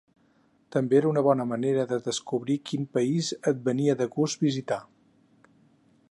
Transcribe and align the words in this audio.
També 0.75 0.95
era 0.99 1.09
una 1.09 1.21
bona 1.27 1.45
manera 1.49 1.83
de 1.91 1.99
descobrir 2.07 2.57
quin 2.69 2.87
país 2.99 3.29
et 3.53 3.61
venia 3.69 3.97
de 4.03 4.11
gust 4.17 4.45
visitar. 4.47 4.79